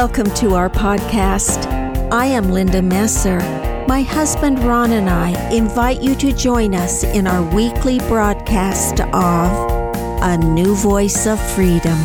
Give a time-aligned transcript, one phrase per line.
[0.00, 1.68] Welcome to our podcast.
[2.10, 3.38] I am Linda Messer.
[3.86, 9.70] My husband Ron and I invite you to join us in our weekly broadcast of
[10.22, 11.98] A New Voice of Freedom.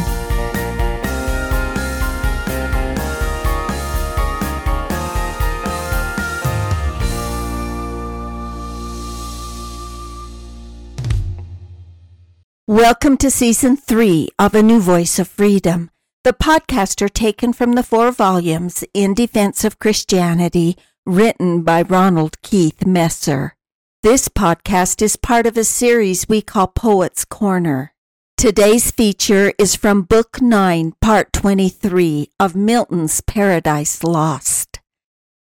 [12.68, 15.92] Welcome to season three of A New Voice of Freedom.
[16.26, 20.76] The podcasts are taken from the four volumes In Defense of Christianity
[21.06, 23.54] written by Ronald Keith Messer.
[24.02, 27.94] This podcast is part of a series we call Poets Corner.
[28.38, 34.80] Today's feature is from Book 9, Part 23 of Milton's Paradise Lost.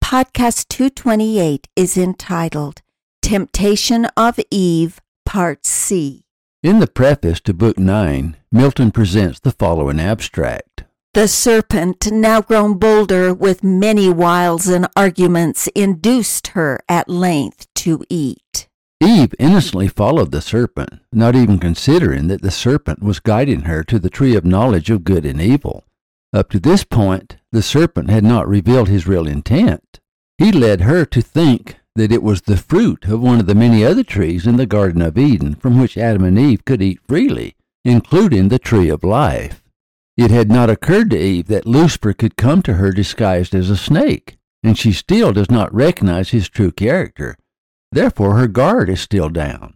[0.02, 2.82] Podcast 228 is entitled
[3.22, 6.24] Temptation of Eve, Part C.
[6.60, 10.71] In the preface to Book 9, Milton presents the following abstract
[11.14, 18.02] the serpent, now grown bolder with many wiles and arguments, induced her at length to
[18.08, 18.66] eat.
[18.98, 23.98] Eve innocently followed the serpent, not even considering that the serpent was guiding her to
[23.98, 25.84] the tree of knowledge of good and evil.
[26.32, 30.00] Up to this point, the serpent had not revealed his real intent.
[30.38, 33.84] He led her to think that it was the fruit of one of the many
[33.84, 37.54] other trees in the Garden of Eden from which Adam and Eve could eat freely,
[37.84, 39.61] including the tree of life.
[40.16, 43.76] It had not occurred to Eve that Lucifer could come to her disguised as a
[43.76, 47.34] snake, and she still does not recognize his true character.
[47.90, 49.74] Therefore, her guard is still down.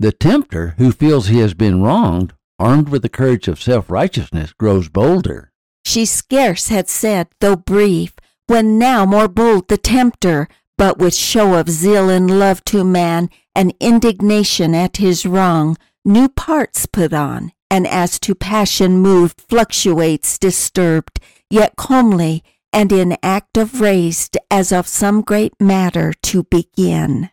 [0.00, 4.52] The tempter, who feels he has been wronged, armed with the courage of self righteousness,
[4.52, 5.52] grows bolder.
[5.84, 8.14] She scarce had said, though brief,
[8.46, 13.30] when now more bold the tempter, but with show of zeal and love to man,
[13.54, 20.38] and indignation at his wrong, new parts put on and as to passion moved fluctuates
[20.38, 21.20] disturbed,
[21.50, 22.42] yet calmly
[22.72, 27.30] and in act of raised as of some great matter to begin.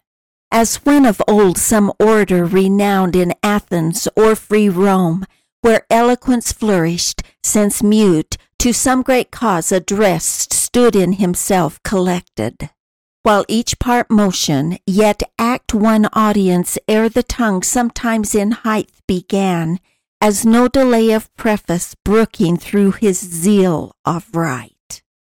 [0.52, 5.26] As when of old some orator renowned in Athens or free Rome,
[5.62, 12.70] where eloquence flourished, since mute, to some great cause addressed, stood in himself collected.
[13.24, 19.80] While each part motion, yet act won audience ere the tongue sometimes in height began,
[20.22, 24.72] as no delay of preface brooking through his zeal of right.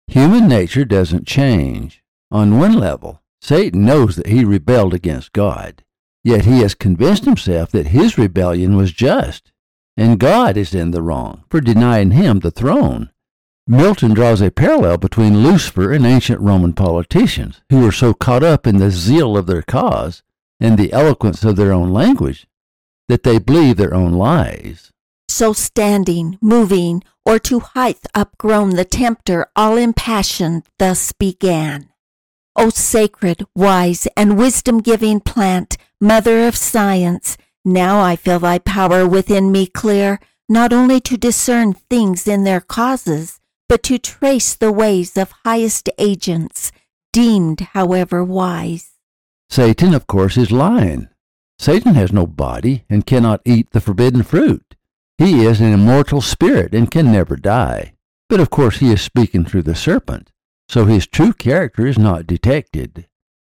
[0.09, 2.03] Human nature doesn't change.
[2.31, 5.85] On one level, Satan knows that he rebelled against God,
[6.25, 9.53] yet he has convinced himself that his rebellion was just,
[9.97, 13.11] and God is in the wrong for denying him the throne.
[13.67, 18.67] Milton draws a parallel between Lucifer and ancient Roman politicians, who were so caught up
[18.67, 20.23] in the zeal of their cause
[20.59, 22.47] and the eloquence of their own language
[23.09, 24.91] that they believe their own lies.
[25.29, 31.89] So standing, moving, or to height upgrown, the tempter, all impassioned, thus began.
[32.57, 39.07] O sacred, wise, and wisdom giving plant, mother of science, now I feel thy power
[39.07, 43.39] within me clear, not only to discern things in their causes,
[43.69, 46.73] but to trace the ways of highest agents,
[47.13, 48.93] deemed, however, wise.
[49.51, 51.09] Satan, of course, is lying.
[51.61, 54.77] Satan has no body and cannot eat the forbidden fruit.
[55.19, 57.95] He is an immortal spirit and can never die.
[58.29, 60.31] But of course, he is speaking through the serpent,
[60.69, 63.09] so his true character is not detected.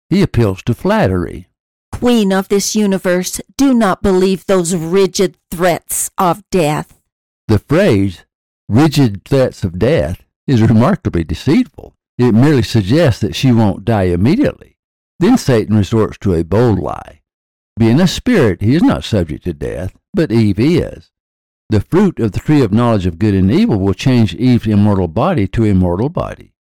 [0.10, 1.48] He appeals to flattery.
[1.92, 7.02] Queen of this universe, do not believe those rigid threats of death.
[7.48, 8.26] The phrase,
[8.70, 11.96] rigid threats of death, is remarkably deceitful.
[12.20, 14.78] It merely suggests that she won't die immediately.
[15.20, 17.22] Then Satan resorts to a bold lie.
[17.78, 21.12] Being a spirit, he is not subject to death, but Eve is.
[21.70, 25.10] The fruit of the tree of knowledge of good and evil will change Eve's immortal
[25.10, 26.54] body to a mortal body.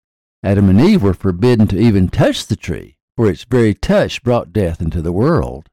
[0.43, 4.55] Adam and Eve were forbidden to even touch the tree, for its very touch brought
[4.55, 5.69] death into the world.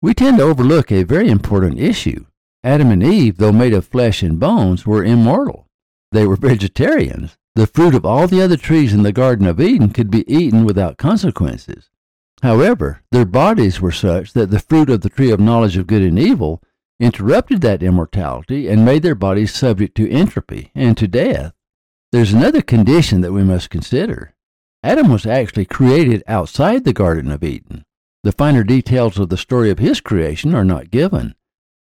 [0.00, 2.24] We tend to overlook a very important issue.
[2.64, 5.66] Adam and Eve, though made of flesh and bones, were immortal.
[6.12, 7.36] They were vegetarians.
[7.56, 10.64] The fruit of all the other trees in the Garden of Eden could be eaten
[10.64, 11.90] without consequences.
[12.42, 16.02] However, their bodies were such that the fruit of the tree of knowledge of good
[16.02, 16.62] and evil
[17.00, 21.52] interrupted that immortality and made their bodies subject to entropy and to death.
[22.12, 24.34] There's another condition that we must consider.
[24.82, 27.84] Adam was actually created outside the Garden of Eden.
[28.24, 31.34] The finer details of the story of his creation are not given.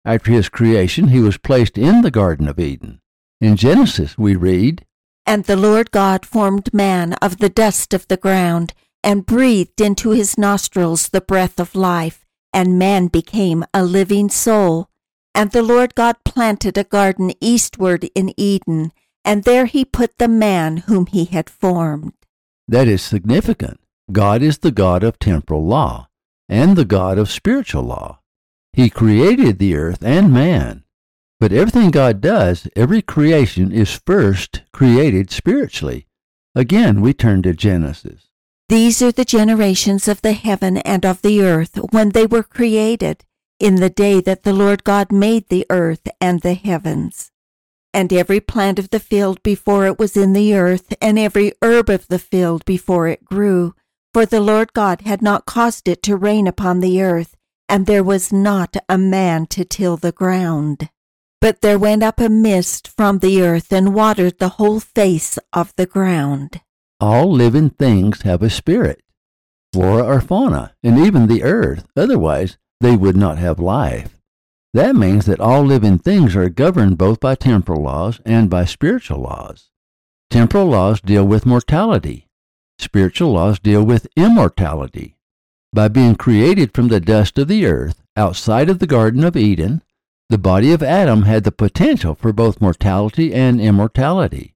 [0.06, 3.02] After his creation, he was placed in the Garden of Eden.
[3.40, 4.86] In Genesis, we read,
[5.26, 8.74] And the Lord God formed man of the dust of the ground
[9.04, 14.90] and breathed into his nostrils the breath of life, and man became a living soul.
[15.34, 18.92] And the Lord God planted a garden eastward in Eden,
[19.24, 22.14] and there he put the man whom he had formed.
[22.68, 23.80] That is significant.
[24.12, 26.08] God is the God of temporal law
[26.48, 28.20] and the God of spiritual law.
[28.74, 30.84] He created the earth and man.
[31.40, 36.08] But everything God does, every creation is first created spiritually.
[36.56, 38.29] Again, we turn to Genesis.
[38.70, 43.26] These are the generations of the heaven and of the earth when they were created,
[43.60, 47.32] in the day that the Lord God made the earth and the heavens.
[47.96, 51.90] And every plant of the field before it was in the earth, and every herb
[51.90, 53.74] of the field before it grew,
[54.14, 57.36] for the Lord God had not caused it to rain upon the earth,
[57.68, 60.92] and there was not a man to till the ground.
[61.42, 65.74] But there went up a mist from the earth and watered the whole face of
[65.76, 66.62] the ground.
[67.02, 69.02] All living things have a spirit,
[69.72, 71.88] flora or fauna, and even the earth.
[71.96, 74.18] Otherwise, they would not have life.
[74.74, 79.22] That means that all living things are governed both by temporal laws and by spiritual
[79.22, 79.72] laws.
[80.30, 82.28] Temporal laws deal with mortality.
[82.78, 85.16] Spiritual laws deal with immortality.
[85.72, 89.82] By being created from the dust of the earth outside of the Garden of Eden,
[90.30, 94.56] the body of Adam had the potential for both mortality and immortality.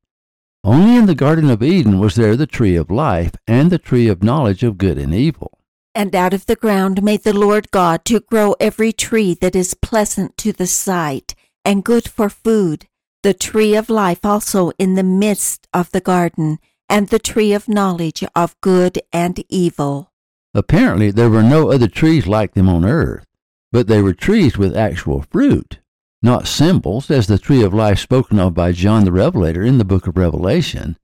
[0.66, 4.08] Only in the Garden of Eden was there the tree of life and the tree
[4.08, 5.58] of knowledge of good and evil.
[5.94, 9.74] And out of the ground made the Lord God to grow every tree that is
[9.74, 12.86] pleasant to the sight and good for food,
[13.24, 17.68] the tree of life also in the midst of the garden, and the tree of
[17.68, 20.14] knowledge of good and evil.
[20.54, 23.26] Apparently, there were no other trees like them on earth,
[23.74, 25.80] but they were trees with actual fruit
[26.24, 29.86] not symbols, as the tree of life spoken of by John the Revelator in the
[29.86, 30.98] book of Revelation.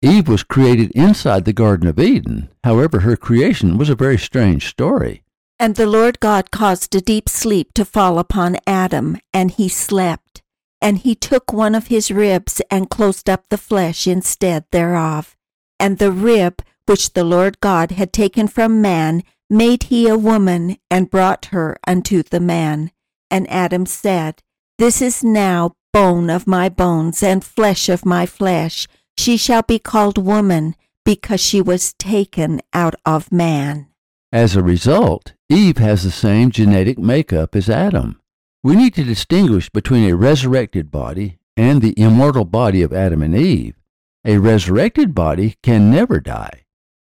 [0.00, 2.48] Eve was created inside the Garden of Eden.
[2.64, 5.24] However, her creation was a very strange story.
[5.58, 10.42] And the Lord God caused a deep sleep to fall upon Adam, and he slept.
[10.80, 15.36] And he took one of his ribs and closed up the flesh instead thereof.
[15.78, 20.76] And the rib which the Lord God had taken from man made he a woman
[20.90, 22.90] and brought her unto the man.
[23.30, 24.42] And Adam said,
[24.82, 28.88] this is now bone of my bones and flesh of my flesh.
[29.16, 30.74] She shall be called woman
[31.04, 33.86] because she was taken out of man.
[34.32, 38.20] As a result, Eve has the same genetic makeup as Adam.
[38.64, 43.36] We need to distinguish between a resurrected body and the immortal body of Adam and
[43.36, 43.76] Eve.
[44.24, 46.64] A resurrected body can never die.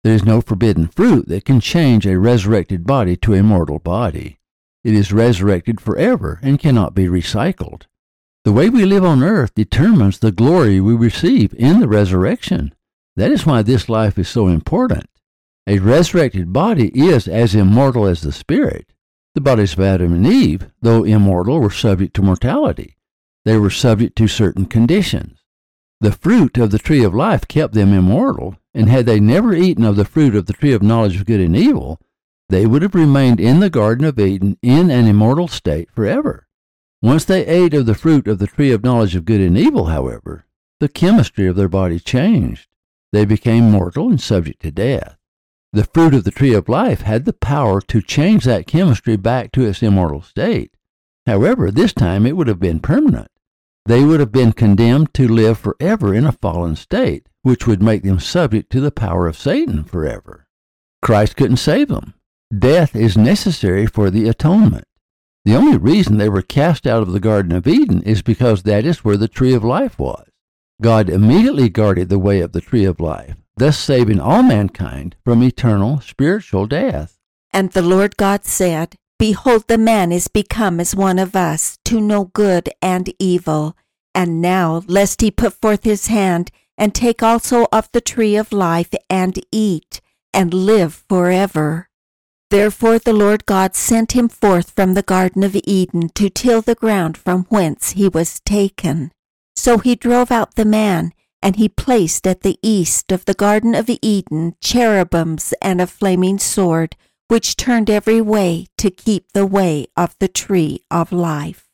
[0.05, 4.37] There is no forbidden fruit that can change a resurrected body to a mortal body.
[4.85, 7.83] It is resurrected forever and cannot be recycled.
[8.45, 12.75] The way we live on earth determines the glory we receive in the resurrection.
[13.15, 15.09] That is why this life is so important.
[15.69, 18.93] A resurrected body is as immortal as the spirit.
[19.37, 22.97] The bodies of Adam and Eve, though immortal, were subject to mortality.
[23.45, 25.39] They were subject to certain conditions.
[26.01, 29.85] The fruit of the tree of life kept them immortal, and had they never eaten
[29.85, 32.01] of the fruit of the tree of knowledge of good and evil,
[32.49, 36.47] they would have remained in the Garden of Eden in an immortal state forever.
[37.01, 39.87] Once they ate of the fruit of the tree of knowledge of good and evil,
[39.87, 40.45] however,
[40.81, 42.69] the chemistry of their body changed.
[43.13, 45.17] They became mortal and subject to death.
[45.73, 49.53] The fruit of the tree of life had the power to change that chemistry back
[49.53, 50.75] to its immortal state.
[51.27, 53.31] However, this time it would have been permanent.
[53.87, 58.03] They would have been condemned to live forever in a fallen state, which would make
[58.03, 60.47] them subject to the power of Satan forever.
[61.03, 62.15] Christ couldn't save them
[62.59, 64.85] death is necessary for the atonement.
[65.45, 68.85] The only reason they were cast out of the Garden of Eden is because that
[68.85, 70.29] is where the tree of life was.
[70.81, 75.43] God immediately guarded the way of the tree of life, thus saving all mankind from
[75.43, 77.19] eternal spiritual death.
[77.53, 82.01] And the Lord God said, Behold, the man is become as one of us, to
[82.01, 83.77] know good and evil.
[84.15, 88.53] And now, lest he put forth his hand, and take also of the tree of
[88.53, 90.01] life, and eat,
[90.35, 91.89] and live forever.
[92.53, 96.75] Therefore the Lord God sent him forth from the Garden of Eden to till the
[96.75, 99.11] ground from whence he was taken.
[99.57, 103.75] So he drove out the man, and he placed at the east of the Garden
[103.75, 106.95] of Eden cherubims and a flaming sword,
[107.29, 111.71] which turned every way to keep the way of the tree of life.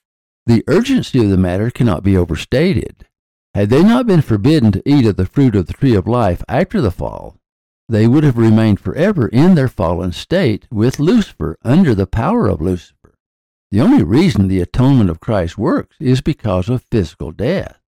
[0.46, 3.04] The urgency of the matter cannot be overstated.
[3.52, 6.44] Had they not been forbidden to eat of the fruit of the tree of life
[6.48, 7.34] after the fall,
[7.88, 12.60] they would have remained forever in their fallen state with Lucifer, under the power of
[12.60, 13.14] Lucifer.
[13.70, 17.80] The only reason the atonement of Christ works is because of physical death.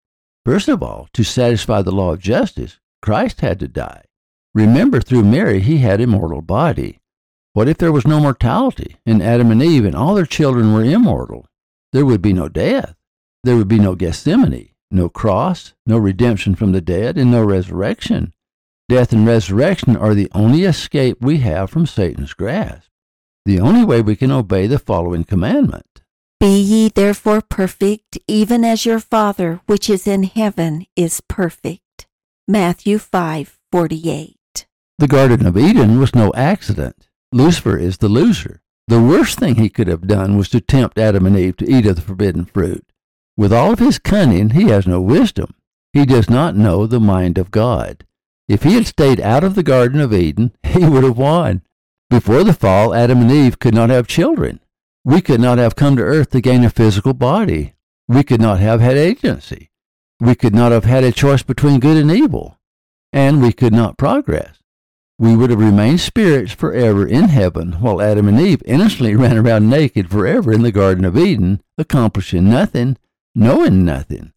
[0.44, 4.02] First of all, to satisfy the law of justice, Christ had to die.
[4.54, 7.00] Remember, through Mary, he had a mortal body.
[7.52, 10.84] What if there was no mortality, and Adam and Eve and all their children were
[10.84, 11.46] immortal?
[11.92, 12.94] There would be no death.
[13.44, 18.32] There would be no Gethsemane, no cross, no redemption from the dead, and no resurrection
[18.90, 22.90] death and resurrection are the only escape we have from Satan's grasp,
[23.44, 26.02] the only way we can obey the following commandment.
[26.40, 32.08] Be ye therefore perfect, even as your Father which is in heaven is perfect.
[32.48, 34.66] Matthew 5 48.
[34.98, 37.08] The Garden of Eden was no accident.
[37.30, 38.60] Lucifer is the loser.
[38.88, 41.86] The worst thing he could have done was to tempt Adam and Eve to eat
[41.86, 42.84] of the forbidden fruit.
[43.36, 45.54] With all of his cunning, he has no wisdom.
[45.92, 48.04] He does not know the mind of God.
[48.50, 51.62] If he had stayed out of the Garden of Eden, he would have won.
[52.10, 54.58] Before the fall, Adam and Eve could not have children.
[55.04, 57.74] We could not have come to earth to gain a physical body.
[58.08, 59.70] We could not have had agency.
[60.18, 62.58] We could not have had a choice between good and evil.
[63.12, 64.58] And we could not progress.
[65.16, 69.70] We would have remained spirits forever in heaven while Adam and Eve innocently ran around
[69.70, 72.96] naked forever in the Garden of Eden, accomplishing nothing,
[73.32, 74.32] knowing nothing,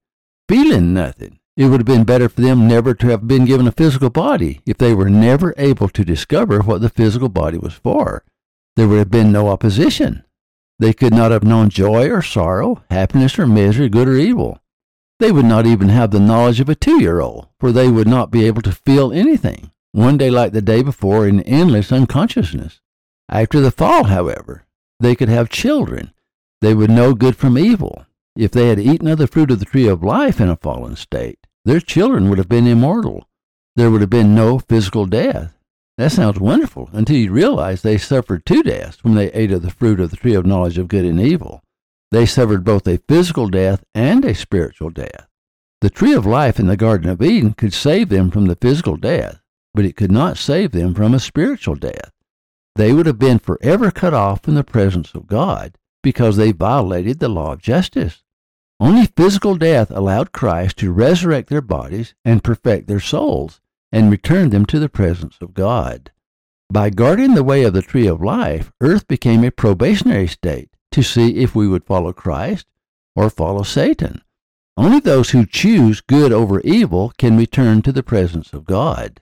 [0.48, 1.40] feeling nothing.
[1.56, 4.62] It would have been better for them never to have been given a physical body
[4.66, 8.24] if they were never able to discover what the physical body was for.
[8.76, 10.24] There would have been no opposition.
[10.80, 14.64] They could not have known joy or sorrow, happiness or misery, good or evil.
[15.20, 18.08] They would not even have the knowledge of a two year old, for they would
[18.08, 22.82] not be able to feel anything, one day like the day before in endless unconsciousness.
[23.30, 24.66] After the fall, however,
[25.00, 26.14] they could have children.
[26.62, 29.66] They would know good from evil if they had eaten of the fruit of the
[29.66, 33.28] tree of life in a fallen state their children would have been immortal.
[33.76, 35.58] There would have been no physical death.
[35.98, 39.70] That sounds wonderful until you realize they suffered two deaths when they ate of the
[39.72, 41.62] fruit of the tree of knowledge of good and evil.
[42.12, 45.28] They suffered both a physical death and a spiritual death.
[45.82, 48.98] The tree of life in the Garden of Eden could save them from the physical
[48.98, 49.42] death,
[49.74, 52.12] but it could not save them from a spiritual death.
[52.76, 57.20] They would have been forever cut off from the presence of God because they violated
[57.20, 58.23] the law of justice.
[58.80, 63.62] Only physical death allowed Christ to resurrect their bodies and perfect their souls
[63.94, 66.12] and return them to the presence of God.
[66.70, 71.02] By guarding the way of the tree of life, earth became a probationary state to
[71.02, 72.66] see if we would follow Christ
[73.16, 74.22] or follow Satan.
[74.76, 79.22] Only those who choose good over evil can return to the presence of God.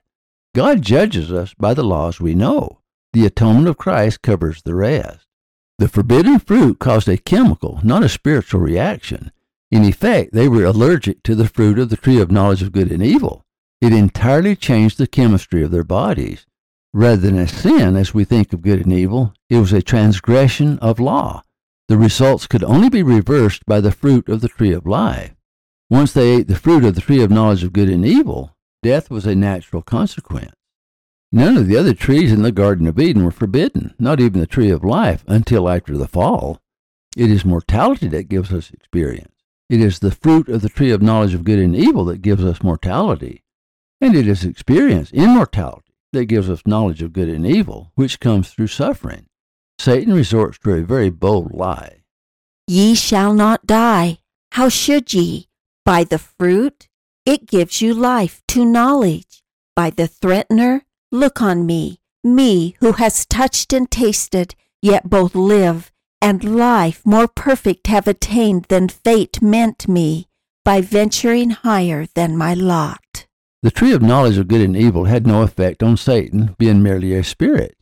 [0.55, 2.79] God judges us by the laws we know.
[3.13, 5.27] The atonement of Christ covers the rest.
[5.77, 9.31] The forbidden fruit caused a chemical, not a spiritual reaction.
[9.72, 12.92] In effect, they were allergic to the fruit of the tree of knowledge of good
[12.92, 13.46] and evil.
[13.80, 16.46] It entirely changed the chemistry of their bodies.
[16.94, 20.78] Rather than a sin, as we think of good and evil, it was a transgression
[20.80, 21.44] of law.
[21.88, 25.34] The results could only be reversed by the fruit of the tree of life.
[25.90, 29.10] Once they ate the fruit of the tree of knowledge of good and evil, death
[29.10, 30.51] was a natural consequence.
[31.32, 34.48] None of the other trees in the Garden of Eden were forbidden, not even the
[34.48, 36.60] tree of life, until after the fall.
[37.16, 39.30] It is mortality that gives us experience.
[39.72, 42.44] It is the fruit of the tree of knowledge of good and evil that gives
[42.44, 43.46] us mortality,
[44.01, 48.50] and it is experience immortality, that gives us knowledge of good and evil, which comes
[48.51, 49.28] through suffering.
[49.80, 52.01] Satan resorts to a very bold lie.
[52.68, 54.20] Ye shall not die.
[54.51, 55.48] How should ye?
[55.86, 56.90] By the fruit?
[57.25, 59.42] It gives you life to knowledge.
[59.74, 60.84] By the threatener?
[61.13, 65.90] Look on me, me who has touched and tasted, yet both live
[66.22, 70.28] and life more perfect have attained than fate meant me
[70.63, 73.25] by venturing higher than my lot.
[73.63, 77.13] The tree of knowledge of good and evil had no effect on Satan, being merely
[77.16, 77.75] a spirit.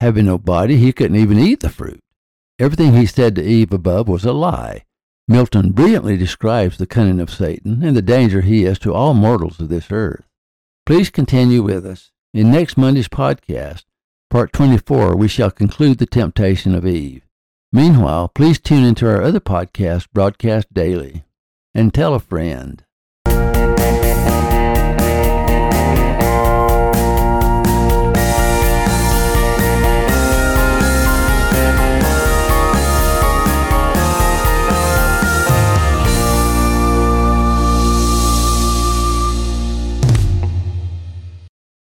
[0.00, 2.00] Having no body, he couldn't even eat the fruit.
[2.58, 4.84] Everything he said to Eve above was a lie.
[5.28, 9.60] Milton brilliantly describes the cunning of Satan and the danger he is to all mortals
[9.60, 10.24] of this earth.
[10.86, 12.10] Please continue with us.
[12.34, 13.84] In next Monday's podcast,
[14.30, 17.22] part 24, we shall conclude the temptation of Eve.
[17.72, 21.22] Meanwhile, please tune into our other podcast, Broadcast Daily,
[21.74, 22.82] and tell a friend.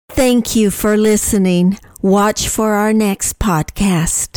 [0.10, 1.78] Thank you for listening.
[2.02, 4.35] Watch for our next podcast.